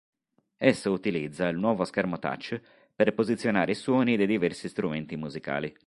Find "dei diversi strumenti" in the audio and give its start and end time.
4.17-5.15